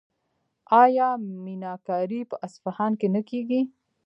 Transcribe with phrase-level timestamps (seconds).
[0.83, 1.09] آیا
[1.45, 3.61] میناکاري په اصفهان کې نه کیږي؟